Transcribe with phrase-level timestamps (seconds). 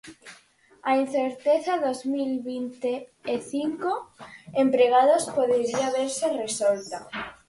[0.89, 2.93] A incerteza dos mil vinte
[3.33, 3.91] e cinco
[4.63, 6.97] empregados podería verse resolta